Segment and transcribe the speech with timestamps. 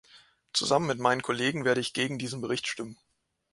[0.51, 2.97] Zusammen mit meinen Kollegen werde ich gegen diesen Bericht stimmen.